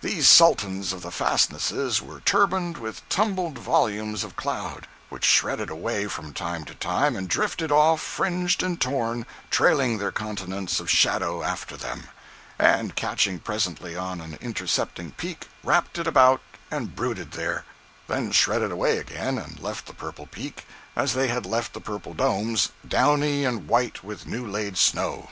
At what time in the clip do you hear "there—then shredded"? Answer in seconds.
17.30-18.72